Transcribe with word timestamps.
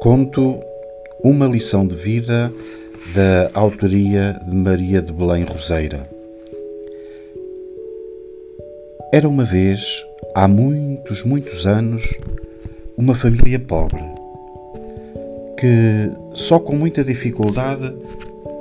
Conto 0.00 0.60
Uma 1.24 1.46
lição 1.46 1.86
de 1.86 1.96
vida 1.96 2.52
da 3.14 3.50
autoria 3.52 4.38
de 4.48 4.54
Maria 4.54 5.02
de 5.02 5.12
Belém 5.12 5.44
Roseira. 5.44 6.08
Era 9.12 9.28
uma 9.28 9.44
vez, 9.44 10.04
há 10.34 10.46
muitos, 10.46 11.24
muitos 11.24 11.66
anos, 11.66 12.02
uma 12.96 13.14
família 13.14 13.58
pobre 13.58 14.02
que 15.58 16.10
só 16.34 16.60
com 16.60 16.76
muita 16.76 17.02
dificuldade 17.02 17.92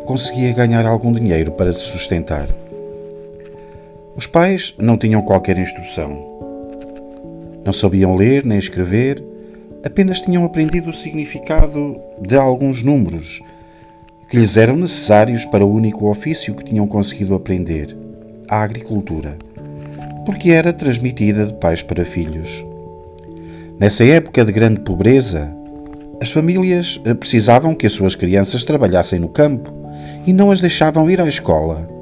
conseguia 0.06 0.52
ganhar 0.52 0.86
algum 0.86 1.14
dinheiro 1.14 1.52
para 1.52 1.72
se 1.72 1.82
sustentar. 1.82 2.48
Os 4.16 4.26
pais 4.26 4.74
não 4.80 4.98
tinham 4.98 5.22
qualquer 5.22 5.60
instrução. 5.60 6.40
Não 7.64 7.72
sabiam 7.72 8.16
ler 8.16 8.44
nem 8.44 8.58
escrever, 8.58 9.24
apenas 9.88 10.22
tinham 10.22 10.46
aprendido 10.46 10.90
o 10.90 10.94
significado 10.94 12.00
de 12.22 12.36
alguns 12.36 12.84
números 12.84 13.42
que 14.30 14.38
lhes 14.38 14.58
eram 14.58 14.76
necessários 14.76 15.46
para 15.46 15.66
o 15.66 15.74
único 15.74 16.10
ofício 16.10 16.54
que 16.54 16.64
tinham 16.64 16.86
conseguido 16.86 17.34
aprender, 17.34 17.96
a 18.48 18.62
agricultura, 18.62 19.38
porque 20.26 20.52
era 20.52 20.72
transmitida 20.74 21.46
de 21.46 21.54
pais 21.54 21.82
para 21.82 22.06
filhos. 22.06 22.66
Nessa 23.80 24.06
época 24.06 24.44
de 24.44 24.52
grande 24.52 24.82
pobreza, 24.82 25.52
as 26.22 26.32
famílias 26.32 27.00
precisavam 27.20 27.74
que 27.74 27.88
as 27.88 27.94
suas 27.94 28.16
crianças 28.16 28.64
trabalhassem 28.64 29.20
no 29.20 29.30
campo 29.30 29.74
e 30.26 30.34
não 30.34 30.52
as 30.52 30.62
deixavam 30.62 31.10
ir 31.10 31.22
à 31.22 31.28
escola 31.28 31.98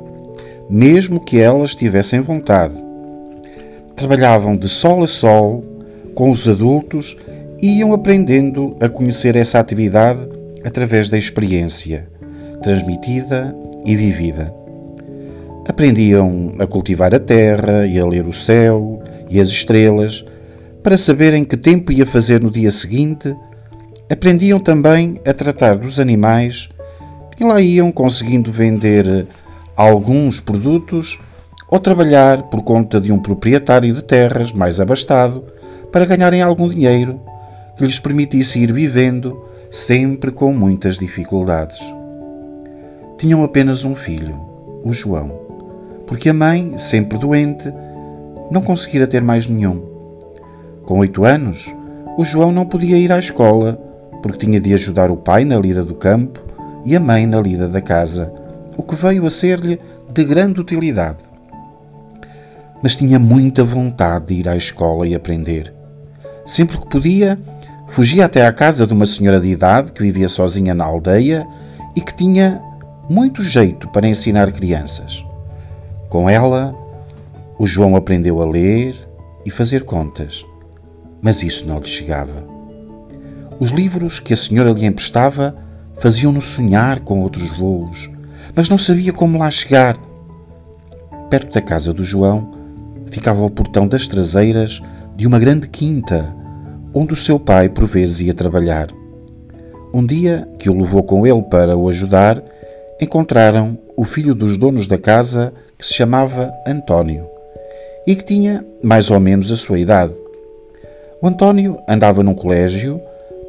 mesmo 0.69 1.19
que 1.19 1.39
elas 1.39 1.75
tivessem 1.75 2.19
vontade. 2.21 2.73
Trabalhavam 3.95 4.57
de 4.57 4.67
sol 4.67 5.03
a 5.03 5.07
sol 5.07 5.63
com 6.13 6.31
os 6.31 6.47
adultos 6.47 7.15
iam 7.61 7.93
aprendendo 7.93 8.75
a 8.79 8.89
conhecer 8.89 9.35
essa 9.35 9.59
atividade 9.59 10.27
através 10.63 11.09
da 11.09 11.17
experiência, 11.17 12.07
transmitida 12.61 13.55
e 13.85 13.95
vivida. 13.95 14.53
Aprendiam 15.67 16.53
a 16.59 16.67
cultivar 16.67 17.15
a 17.15 17.19
terra 17.19 17.85
e 17.85 17.99
a 17.99 18.05
ler 18.05 18.27
o 18.27 18.33
céu 18.33 19.01
e 19.29 19.39
as 19.39 19.47
estrelas 19.47 20.25
para 20.83 20.97
saberem 20.97 21.43
que 21.43 21.57
tempo 21.57 21.91
ia 21.91 22.05
fazer 22.05 22.41
no 22.41 22.51
dia 22.51 22.71
seguinte. 22.71 23.35
Aprendiam 24.09 24.59
também 24.59 25.19
a 25.25 25.33
tratar 25.33 25.77
dos 25.77 25.99
animais 25.99 26.69
e 27.39 27.43
lá 27.43 27.59
iam 27.59 27.91
conseguindo 27.91 28.51
vender 28.51 29.27
alguns 29.75 30.39
produtos 30.39 31.17
ou 31.69 31.79
trabalhar 31.79 32.43
por 32.43 32.63
conta 32.63 33.01
de 33.01 33.11
um 33.11 33.17
proprietário 33.17 33.93
de 33.93 34.03
terras 34.03 34.51
mais 34.51 34.79
abastado 34.79 35.43
para 35.91 36.05
ganharem 36.05 36.41
algum 36.41 36.69
dinheiro 36.69 37.19
que 37.75 37.83
lhes 37.83 37.99
permitisse 37.99 38.59
ir 38.59 38.71
vivendo 38.71 39.45
sempre 39.71 40.31
com 40.31 40.53
muitas 40.53 40.97
dificuldades. 40.97 41.79
Tinham 43.17 43.43
apenas 43.43 43.83
um 43.83 43.95
filho, 43.95 44.35
o 44.83 44.93
João, 44.93 45.31
porque 46.07 46.29
a 46.29 46.33
mãe, 46.33 46.77
sempre 46.77 47.17
doente, 47.17 47.71
não 48.51 48.61
conseguira 48.61 49.07
ter 49.07 49.21
mais 49.21 49.47
nenhum. 49.47 49.81
Com 50.83 50.99
oito 50.99 51.25
anos, 51.25 51.73
o 52.17 52.23
João 52.23 52.51
não 52.51 52.65
podia 52.65 52.97
ir 52.97 53.11
à 53.11 53.19
escola 53.19 53.73
porque 54.21 54.45
tinha 54.45 54.59
de 54.59 54.73
ajudar 54.73 55.11
o 55.11 55.17
pai 55.17 55.45
na 55.45 55.57
lida 55.57 55.83
do 55.83 55.95
campo 55.95 56.43
e 56.85 56.95
a 56.95 56.99
mãe 56.99 57.25
na 57.25 57.39
lida 57.39 57.67
da 57.67 57.81
casa 57.81 58.31
o 58.77 58.83
que 58.83 58.95
veio 58.95 59.25
a 59.25 59.29
ser-lhe 59.29 59.79
de 60.13 60.23
grande 60.23 60.59
utilidade. 60.59 61.17
Mas 62.81 62.95
tinha 62.95 63.17
muita 63.17 63.63
vontade 63.63 64.27
de 64.27 64.33
ir 64.35 64.49
à 64.49 64.55
escola 64.55 65.07
e 65.07 65.15
aprender. 65.15 65.73
Sempre 66.45 66.77
que 66.77 66.87
podia, 66.87 67.39
fugia 67.87 68.25
até 68.25 68.45
à 68.45 68.51
casa 68.51 68.85
de 68.85 68.93
uma 68.93 69.05
senhora 69.05 69.39
de 69.39 69.47
idade 69.47 69.91
que 69.91 70.03
vivia 70.03 70.27
sozinha 70.27 70.73
na 70.73 70.83
aldeia 70.83 71.47
e 71.95 72.01
que 72.01 72.15
tinha 72.15 72.61
muito 73.09 73.43
jeito 73.43 73.87
para 73.89 74.07
ensinar 74.07 74.51
crianças. 74.51 75.25
Com 76.09 76.29
ela, 76.29 76.75
o 77.57 77.65
João 77.65 77.95
aprendeu 77.95 78.41
a 78.41 78.45
ler 78.45 78.95
e 79.45 79.51
fazer 79.51 79.83
contas, 79.83 80.45
mas 81.21 81.43
isso 81.43 81.67
não 81.67 81.79
lhe 81.79 81.87
chegava. 81.87 82.43
Os 83.59 83.69
livros 83.69 84.19
que 84.19 84.33
a 84.33 84.37
senhora 84.37 84.71
lhe 84.71 84.85
emprestava 84.85 85.55
faziam-no 85.97 86.41
sonhar 86.41 86.99
com 86.99 87.21
outros 87.21 87.49
voos, 87.57 88.09
mas 88.53 88.67
não 88.67 88.77
sabia 88.77 89.13
como 89.13 89.37
lá 89.37 89.49
chegar. 89.49 89.97
Perto 91.29 91.53
da 91.53 91.61
casa 91.61 91.93
do 91.93 92.03
João 92.03 92.51
ficava 93.09 93.41
o 93.43 93.49
portão 93.49 93.87
das 93.87 94.07
traseiras 94.07 94.81
de 95.15 95.25
uma 95.25 95.39
grande 95.39 95.69
quinta, 95.69 96.35
onde 96.95 97.11
o 97.11 97.17
seu 97.17 97.37
pai 97.37 97.67
por 97.67 97.85
vezes 97.85 98.21
ia 98.21 98.33
trabalhar. 98.33 98.87
Um 99.93 100.05
dia 100.05 100.47
que 100.57 100.69
o 100.69 100.73
levou 100.73 101.03
com 101.03 101.27
ele 101.27 101.41
para 101.43 101.75
o 101.75 101.89
ajudar, 101.89 102.41
encontraram 103.01 103.77
o 103.97 104.05
filho 104.05 104.33
dos 104.33 104.57
donos 104.57 104.87
da 104.87 104.97
casa 104.97 105.53
que 105.77 105.85
se 105.85 105.93
chamava 105.93 106.53
António 106.65 107.27
e 108.07 108.15
que 108.15 108.23
tinha 108.23 108.65
mais 108.81 109.11
ou 109.11 109.19
menos 109.19 109.51
a 109.51 109.57
sua 109.57 109.77
idade. 109.77 110.13
O 111.21 111.27
António 111.27 111.77
andava 111.87 112.23
num 112.23 112.33
colégio 112.33 113.01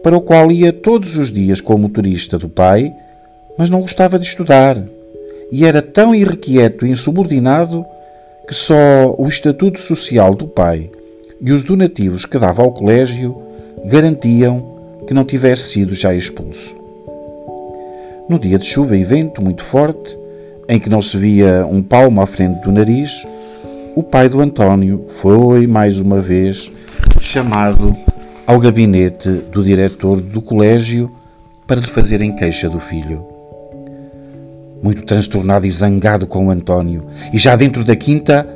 para 0.02 0.16
o 0.16 0.20
qual 0.20 0.50
ia 0.50 0.72
todos 0.72 1.16
os 1.16 1.30
dias 1.30 1.60
como 1.60 1.82
motorista 1.82 2.38
do 2.38 2.48
pai, 2.48 2.92
mas 3.56 3.70
não 3.70 3.80
gostava 3.80 4.18
de 4.18 4.26
estudar 4.26 4.82
e 5.52 5.64
era 5.64 5.80
tão 5.80 6.12
irrequieto 6.12 6.84
e 6.84 6.90
insubordinado 6.90 7.86
que 8.48 8.54
só 8.54 9.14
o 9.16 9.28
estatuto 9.28 9.78
social 9.78 10.34
do 10.34 10.48
pai 10.48 10.90
e 11.40 11.52
os 11.52 11.64
donativos 11.64 12.24
que 12.24 12.38
dava 12.38 12.62
ao 12.62 12.72
colégio 12.72 13.36
garantiam 13.84 14.76
que 15.06 15.14
não 15.14 15.24
tivesse 15.24 15.70
sido 15.70 15.92
já 15.92 16.14
expulso. 16.14 16.76
No 18.28 18.38
dia 18.38 18.58
de 18.58 18.66
chuva 18.66 18.96
e 18.96 19.04
vento 19.04 19.42
muito 19.42 19.62
forte, 19.62 20.18
em 20.68 20.80
que 20.80 20.90
não 20.90 21.00
se 21.00 21.16
via 21.16 21.66
um 21.66 21.82
palmo 21.82 22.20
à 22.20 22.26
frente 22.26 22.60
do 22.62 22.72
nariz, 22.72 23.24
o 23.94 24.02
pai 24.02 24.28
do 24.28 24.40
António 24.40 25.06
foi 25.20 25.66
mais 25.66 25.98
uma 26.00 26.20
vez 26.20 26.70
chamado 27.20 27.96
ao 28.46 28.58
gabinete 28.58 29.28
do 29.52 29.64
diretor 29.64 30.20
do 30.20 30.42
colégio 30.42 31.10
para 31.66 31.80
lhe 31.80 31.86
fazerem 31.86 32.34
queixa 32.34 32.68
do 32.68 32.80
filho 32.80 33.36
muito 34.82 35.02
transtornado 35.04 35.66
e 35.66 35.70
zangado 35.70 36.26
com 36.26 36.46
o 36.46 36.50
António, 36.50 37.06
e 37.32 37.38
já 37.38 37.56
dentro 37.56 37.82
da 37.84 37.96
quinta 37.96 38.48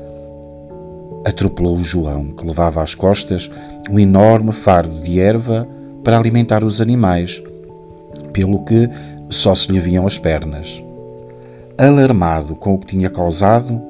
atropelou 1.25 1.77
o 1.77 1.85
João, 1.85 2.29
que 2.29 2.47
levava 2.47 2.83
às 2.83 2.95
costas 2.95 3.51
um 3.91 3.99
enorme 3.99 4.53
fardo 4.53 5.01
de 5.03 5.21
erva 5.21 5.67
para 6.03 6.17
alimentar 6.17 6.65
os 6.65 6.81
animais, 6.81 7.43
pelo 8.33 8.65
que 8.65 8.89
só 9.29 9.55
se 9.55 9.71
lhe 9.71 9.81
viam 9.81 10.07
as 10.07 10.19
pernas. 10.19 10.83
Alarmado 11.77 12.55
com 12.55 12.75
o 12.75 12.79
que 12.79 12.87
tinha 12.87 13.11
causado, 13.11 13.81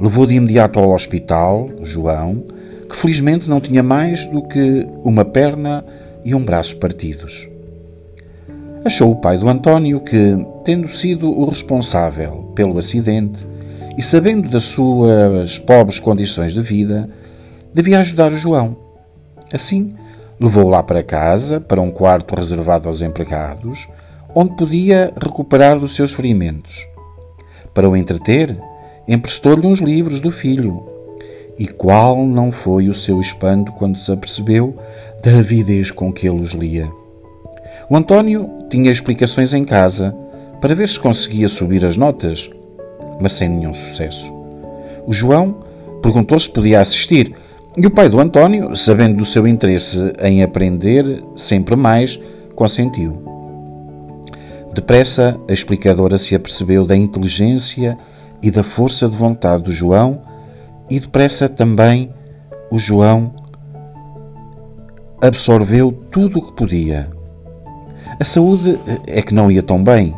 levou 0.00 0.26
de 0.26 0.34
imediato 0.34 0.78
ao 0.78 0.92
hospital 0.92 1.68
João, 1.82 2.44
que 2.88 2.96
felizmente 2.96 3.48
não 3.48 3.60
tinha 3.60 3.82
mais 3.82 4.26
do 4.26 4.42
que 4.42 4.86
uma 5.04 5.24
perna 5.24 5.84
e 6.24 6.34
um 6.34 6.42
braço 6.42 6.76
partidos. 6.76 7.48
Achou 8.84 9.10
o 9.10 9.16
pai 9.16 9.36
do 9.36 9.48
António 9.48 10.00
que, 10.00 10.36
tendo 10.64 10.88
sido 10.88 11.30
o 11.30 11.44
responsável 11.44 12.52
pelo 12.54 12.78
acidente 12.78 13.44
e 13.98 14.02
sabendo 14.02 14.48
das 14.48 14.62
suas 14.62 15.58
pobres 15.58 15.98
condições 15.98 16.52
de 16.52 16.60
vida, 16.60 17.10
devia 17.74 17.98
ajudar 17.98 18.32
o 18.32 18.36
João. 18.36 18.76
Assim, 19.52 19.92
levou-o 20.38 20.68
lá 20.68 20.84
para 20.84 21.02
casa, 21.02 21.58
para 21.58 21.80
um 21.82 21.90
quarto 21.90 22.36
reservado 22.36 22.88
aos 22.88 23.02
empregados, 23.02 23.88
onde 24.32 24.54
podia 24.54 25.12
recuperar 25.20 25.80
dos 25.80 25.96
seus 25.96 26.12
ferimentos. 26.12 26.86
Para 27.74 27.90
o 27.90 27.96
entreter, 27.96 28.56
emprestou-lhe 29.08 29.66
uns 29.66 29.80
livros 29.80 30.20
do 30.20 30.30
filho. 30.30 30.86
E 31.58 31.66
qual 31.66 32.24
não 32.24 32.52
foi 32.52 32.88
o 32.88 32.94
seu 32.94 33.20
espanto 33.20 33.72
quando 33.72 33.98
se 33.98 34.12
apercebeu 34.12 34.76
da 35.24 35.40
avidez 35.40 35.90
com 35.90 36.12
que 36.12 36.28
ele 36.28 36.40
os 36.40 36.52
lia? 36.52 36.88
O 37.90 37.96
António 37.96 38.48
tinha 38.70 38.92
explicações 38.92 39.52
em 39.52 39.64
casa 39.64 40.14
para 40.60 40.76
ver 40.76 40.88
se 40.88 41.00
conseguia 41.00 41.48
subir 41.48 41.84
as 41.84 41.96
notas, 41.96 42.48
mas 43.20 43.32
sem 43.32 43.48
nenhum 43.48 43.74
sucesso. 43.74 44.32
O 45.06 45.12
João 45.12 45.56
perguntou 46.02 46.38
se 46.38 46.50
podia 46.50 46.80
assistir 46.80 47.34
e 47.76 47.86
o 47.86 47.90
pai 47.90 48.08
do 48.08 48.20
António, 48.20 48.74
sabendo 48.74 49.18
do 49.18 49.24
seu 49.24 49.46
interesse 49.46 49.98
em 50.20 50.42
aprender 50.42 51.22
sempre 51.36 51.76
mais, 51.76 52.18
consentiu. 52.54 53.22
Depressa, 54.74 55.38
a 55.48 55.52
explicadora 55.52 56.18
se 56.18 56.34
apercebeu 56.34 56.84
da 56.84 56.96
inteligência 56.96 57.96
e 58.42 58.50
da 58.50 58.62
força 58.62 59.08
de 59.08 59.16
vontade 59.16 59.64
do 59.64 59.72
João, 59.72 60.22
e 60.90 60.98
depressa 60.98 61.48
também 61.48 62.12
o 62.70 62.78
João 62.78 63.32
absorveu 65.20 65.92
tudo 66.10 66.38
o 66.38 66.46
que 66.46 66.52
podia. 66.52 67.08
A 68.18 68.24
saúde 68.24 68.78
é 69.06 69.22
que 69.22 69.34
não 69.34 69.50
ia 69.50 69.62
tão 69.62 69.82
bem. 69.82 70.14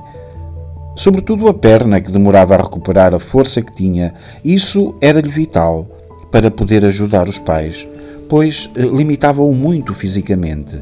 Sobretudo 1.00 1.48
a 1.48 1.54
perna, 1.54 1.98
que 1.98 2.12
demorava 2.12 2.54
a 2.54 2.58
recuperar 2.58 3.14
a 3.14 3.18
força 3.18 3.62
que 3.62 3.72
tinha. 3.72 4.12
Isso 4.44 4.94
era-lhe 5.00 5.30
vital 5.30 5.88
para 6.30 6.50
poder 6.50 6.84
ajudar 6.84 7.26
os 7.26 7.38
pais, 7.38 7.88
pois 8.28 8.68
eh, 8.76 8.82
limitava-o 8.82 9.54
muito 9.54 9.94
fisicamente. 9.94 10.78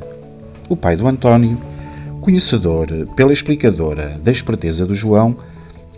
O 0.69 0.75
pai 0.75 0.97
do 0.97 1.07
António 1.07 1.57
conhecedor, 2.21 2.89
pela 3.15 3.33
explicadora 3.33 4.21
da 4.21 4.33
esperteza 4.33 4.85
do 4.85 4.93
João, 4.93 5.37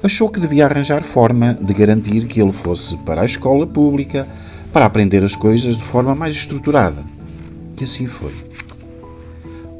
achou 0.03 0.29
que 0.29 0.39
devia 0.39 0.67
arranjar 0.67 1.03
forma 1.03 1.57
de 1.59 1.73
garantir 1.73 2.27
que 2.27 2.43
ele 2.43 2.53
fosse 2.53 2.99
para 2.99 3.23
a 3.23 3.25
escola 3.25 3.67
pública 3.67 4.29
para 4.71 4.85
aprender 4.85 5.25
as 5.25 5.35
coisas 5.35 5.79
de 5.79 5.83
forma 5.83 6.15
mais 6.15 6.37
estruturada. 6.37 7.03
E 7.81 7.85
assim 7.85 8.07
foi. 8.07 8.35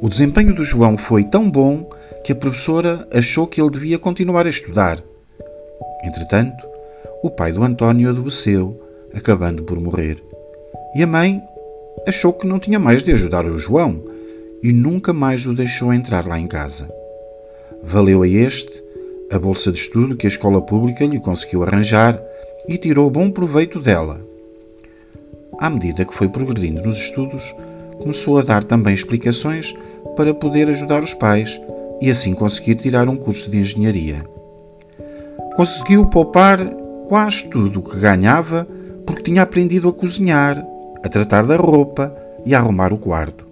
O 0.01 0.09
desempenho 0.09 0.55
do 0.55 0.65
João 0.65 0.97
foi 0.97 1.25
tão 1.25 1.51
bom 1.51 1.91
que 2.25 2.33
a 2.33 2.37
professora 2.37 3.07
achou 3.13 3.47
que 3.47 3.61
ele 3.61 3.71
devia 3.71 3.99
continuar 3.99 4.47
a 4.47 4.51
estudar. 4.51 5.03
Entretanto, 6.05 6.67
o 7.23 7.31
pai 7.31 7.53
do 7.53 7.63
António 7.63 8.11
adoeceu, 8.11 8.81
acabando 9.15 9.63
por 9.63 9.81
morrer. 9.81 10.23
E 10.95 11.03
a 11.03 11.07
mãe 11.07 11.41
achou 12.07 12.33
que 12.33 12.47
não 12.47 12.59
tinha 12.59 12.79
mais 12.79 13.03
de 13.03 13.13
ajudar 13.13 13.45
o 13.45 13.59
João 13.59 14.03
e 14.63 14.73
nunca 14.73 15.13
mais 15.13 15.47
o 15.47 15.55
deixou 15.55 15.93
entrar 15.93 16.27
lá 16.27 16.39
em 16.39 16.47
casa. 16.47 16.89
Valeu 17.83 18.23
a 18.23 18.29
este 18.29 18.83
a 19.31 19.39
bolsa 19.39 19.71
de 19.71 19.79
estudo 19.79 20.17
que 20.17 20.27
a 20.27 20.29
escola 20.29 20.61
pública 20.61 21.05
lhe 21.05 21.21
conseguiu 21.21 21.63
arranjar 21.63 22.21
e 22.69 22.77
tirou 22.77 23.09
bom 23.11 23.31
proveito 23.31 23.81
dela. 23.81 24.21
À 25.59 25.71
medida 25.71 26.05
que 26.05 26.15
foi 26.15 26.29
progredindo 26.29 26.83
nos 26.83 26.97
estudos, 26.97 27.55
começou 27.99 28.39
a 28.39 28.43
dar 28.43 28.65
também 28.65 28.95
explicações 28.95 29.75
para 30.17 30.35
poder 30.35 30.69
ajudar 30.69 31.03
os 31.03 31.15
pais 31.15 31.61
e 32.01 32.11
assim 32.11 32.33
conseguir 32.33 32.77
tirar 32.77 33.09
um 33.09 33.17
curso 33.17 33.51
de 33.51 33.59
engenharia. 33.59 34.25
Conseguiu 35.55 36.07
poupar 36.07 36.59
quase 37.07 37.45
tudo 37.51 37.81
o 37.81 37.83
que 37.83 37.99
ganhava 37.99 38.67
porque 39.07 39.23
tinha 39.23 39.43
aprendido 39.43 39.89
a 39.89 39.93
cozinhar, 39.93 40.65
a 41.05 41.09
tratar 41.09 41.45
da 41.45 41.57
roupa 41.57 42.15
e 42.47 42.55
a 42.55 42.59
arrumar 42.59 42.93
o 42.93 42.99
quarto. 42.99 43.47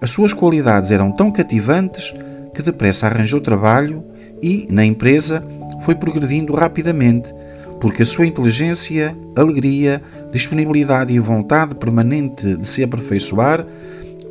As 0.00 0.10
suas 0.10 0.32
qualidades 0.32 0.90
eram 0.90 1.12
tão 1.12 1.30
cativantes 1.30 2.12
que 2.54 2.62
depressa 2.62 3.06
arranjou 3.06 3.40
trabalho 3.40 4.04
e, 4.42 4.66
na 4.70 4.84
empresa, 4.84 5.42
foi 5.82 5.94
progredindo 5.94 6.54
rapidamente, 6.54 7.32
porque 7.80 8.02
a 8.02 8.06
sua 8.06 8.26
inteligência, 8.26 9.16
alegria, 9.36 10.02
disponibilidade 10.32 11.12
e 11.12 11.18
vontade 11.18 11.74
permanente 11.74 12.56
de 12.56 12.68
se 12.68 12.82
aperfeiçoar 12.82 13.66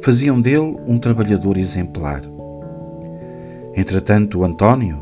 faziam 0.02 0.40
dele 0.40 0.78
um 0.88 0.98
trabalhador 0.98 1.58
exemplar. 1.58 2.22
Entretanto, 3.76 4.44
António, 4.44 5.02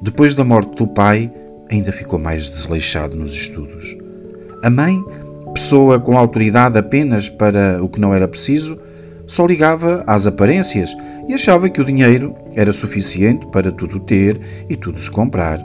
depois 0.00 0.34
da 0.34 0.44
morte 0.44 0.74
do 0.76 0.86
pai, 0.86 1.32
ainda 1.70 1.92
ficou 1.92 2.18
mais 2.18 2.50
desleixado 2.50 3.16
nos 3.16 3.32
estudos. 3.34 3.96
A 4.62 4.70
mãe, 4.70 5.02
pessoa 5.54 5.98
com 5.98 6.16
autoridade 6.16 6.78
apenas 6.78 7.28
para 7.28 7.82
o 7.82 7.88
que 7.88 8.00
não 8.00 8.14
era 8.14 8.28
preciso, 8.28 8.78
só 9.26 9.44
ligava 9.44 10.04
às 10.06 10.26
aparências 10.26 10.94
e 11.26 11.34
achava 11.34 11.68
que 11.68 11.80
o 11.80 11.84
dinheiro 11.84 12.34
era 12.54 12.72
suficiente 12.72 13.46
para 13.48 13.72
tudo 13.72 13.98
ter 13.98 14.40
e 14.68 14.76
tudo 14.76 15.00
se 15.00 15.10
comprar. 15.10 15.60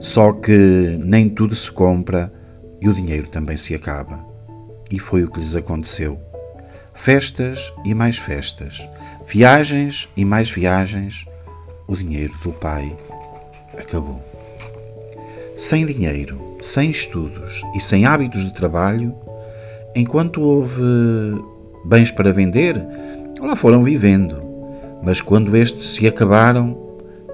Só 0.00 0.32
que 0.32 0.98
nem 1.02 1.28
tudo 1.28 1.54
se 1.54 1.70
compra 1.70 2.32
e 2.80 2.88
o 2.88 2.94
dinheiro 2.94 3.28
também 3.28 3.56
se 3.56 3.74
acaba. 3.74 4.24
E 4.90 4.98
foi 4.98 5.24
o 5.24 5.30
que 5.30 5.38
lhes 5.38 5.54
aconteceu. 5.54 6.18
Festas 6.94 7.72
e 7.84 7.94
mais 7.94 8.18
festas, 8.18 8.86
viagens 9.26 10.08
e 10.16 10.24
mais 10.24 10.50
viagens, 10.50 11.26
o 11.86 11.96
dinheiro 11.96 12.32
do 12.42 12.52
pai 12.52 12.96
acabou. 13.76 14.22
Sem 15.56 15.86
dinheiro, 15.86 16.56
sem 16.60 16.90
estudos 16.90 17.62
e 17.74 17.80
sem 17.80 18.06
hábitos 18.06 18.44
de 18.44 18.54
trabalho, 18.54 19.14
enquanto 19.94 20.40
houve 20.40 20.82
bens 21.84 22.10
para 22.10 22.32
vender, 22.32 22.84
lá 23.40 23.54
foram 23.54 23.82
vivendo. 23.82 24.42
Mas 25.02 25.20
quando 25.20 25.56
estes 25.56 25.94
se 25.94 26.06
acabaram, 26.06 26.76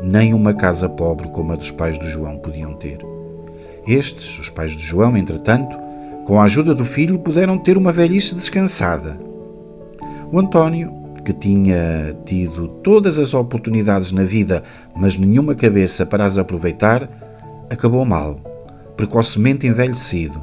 nem 0.03 0.35
uma 0.35 0.55
casa 0.55 0.89
pobre 0.89 1.29
como 1.29 1.53
a 1.53 1.57
dos 1.57 1.71
pais 1.71 1.99
do 1.99 2.07
João 2.07 2.39
podiam 2.39 2.75
ter. 2.75 2.99
Estes, 3.87 4.39
os 4.39 4.51
pais 4.51 4.73
de 4.73 4.83
João, 4.83 5.17
entretanto, 5.17 5.77
com 6.27 6.41
a 6.41 6.45
ajuda 6.45 6.75
do 6.75 6.85
filho, 6.85 7.19
puderam 7.19 7.59
ter 7.59 7.77
uma 7.77 7.93
velhice 7.93 8.35
descansada. 8.35 9.19
O 10.33 10.39
António, 10.39 11.00
que 11.31 11.35
tinha 11.35 12.17
tido 12.27 12.67
todas 12.83 13.17
as 13.17 13.35
oportunidades 13.35 14.11
na 14.11 14.25
vida, 14.25 14.65
mas 14.97 15.17
nenhuma 15.17 15.55
cabeça 15.55 16.05
para 16.05 16.25
as 16.25 16.37
aproveitar, 16.37 17.09
acabou 17.71 18.05
mal, 18.05 18.35
precocemente 18.97 19.65
envelhecido, 19.65 20.41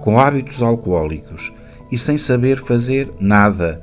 com 0.00 0.18
hábitos 0.18 0.60
alcoólicos 0.60 1.52
e 1.92 1.96
sem 1.96 2.18
saber 2.18 2.58
fazer 2.58 3.12
nada, 3.20 3.80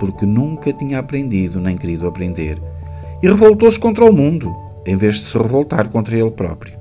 porque 0.00 0.26
nunca 0.26 0.72
tinha 0.72 0.98
aprendido 0.98 1.60
nem 1.60 1.76
querido 1.76 2.08
aprender, 2.08 2.60
e 3.22 3.28
revoltou-se 3.28 3.78
contra 3.78 4.04
o 4.04 4.12
mundo, 4.12 4.52
em 4.84 4.96
vez 4.96 5.16
de 5.16 5.26
se 5.26 5.38
revoltar 5.38 5.88
contra 5.88 6.18
ele 6.18 6.32
próprio. 6.32 6.76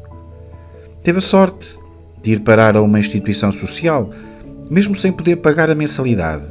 Teve 1.03 1.19
a 1.19 1.21
sorte 1.21 1.77
de 2.23 2.31
ir 2.31 2.39
parar 2.39 2.75
a 2.75 2.81
uma 2.81 2.97
instituição 2.97 3.51
social, 3.51 4.09
mesmo 4.67 4.95
sem 4.95 5.11
poder 5.11 5.35
pagar 5.35 5.69
a 5.69 5.75
mensalidade. 5.75 6.50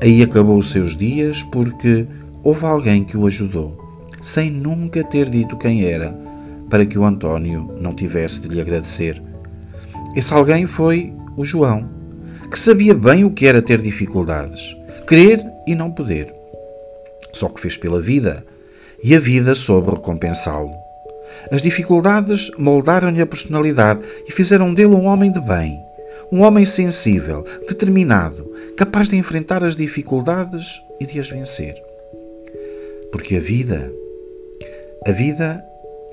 Aí 0.00 0.22
acabou 0.22 0.58
os 0.58 0.70
seus 0.70 0.96
dias 0.96 1.42
porque 1.42 2.06
houve 2.42 2.64
alguém 2.64 3.04
que 3.04 3.16
o 3.16 3.26
ajudou, 3.26 4.06
sem 4.22 4.50
nunca 4.50 5.02
ter 5.02 5.28
dito 5.28 5.56
quem 5.56 5.84
era, 5.84 6.16
para 6.70 6.86
que 6.86 6.98
o 6.98 7.04
António 7.04 7.74
não 7.80 7.94
tivesse 7.94 8.40
de 8.40 8.48
lhe 8.48 8.60
agradecer. 8.60 9.20
Esse 10.14 10.32
alguém 10.32 10.66
foi 10.66 11.12
o 11.36 11.44
João 11.44 11.98
que 12.50 12.58
sabia 12.58 12.94
bem 12.94 13.24
o 13.24 13.30
que 13.30 13.46
era 13.46 13.60
ter 13.60 13.80
dificuldades, 13.80 14.74
querer 15.06 15.44
e 15.66 15.74
não 15.74 15.90
poder. 15.90 16.34
Só 17.32 17.48
que 17.48 17.60
fez 17.60 17.76
pela 17.76 18.00
vida, 18.00 18.42
e 19.04 19.14
a 19.14 19.20
vida 19.20 19.54
soube 19.54 19.90
recompensá-lo. 19.90 20.72
As 21.50 21.60
dificuldades 21.60 22.50
moldaram-lhe 22.58 23.20
a 23.20 23.26
personalidade 23.26 24.00
e 24.26 24.32
fizeram 24.32 24.72
dele 24.72 24.94
um 24.94 25.04
homem 25.04 25.30
de 25.30 25.40
bem, 25.40 25.78
um 26.32 26.40
homem 26.40 26.64
sensível, 26.64 27.44
determinado, 27.68 28.47
capaz 28.78 29.08
de 29.08 29.16
enfrentar 29.16 29.64
as 29.64 29.74
dificuldades 29.74 30.80
e 31.00 31.04
de 31.04 31.18
as 31.18 31.28
vencer. 31.28 31.74
Porque 33.10 33.34
a 33.34 33.40
vida, 33.40 33.92
a 35.04 35.10
vida 35.10 35.60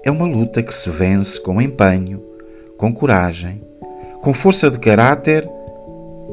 é 0.03 0.09
uma 0.09 0.25
luta 0.25 0.63
que 0.63 0.73
se 0.73 0.89
vence 0.89 1.39
com 1.39 1.61
empenho, 1.61 2.25
com 2.75 2.91
coragem, 2.91 3.61
com 4.23 4.33
força 4.33 4.71
de 4.71 4.79
caráter 4.79 5.47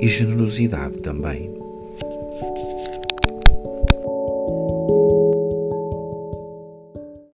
e 0.01 0.09
generosidade 0.09 0.97
também. 1.03 1.55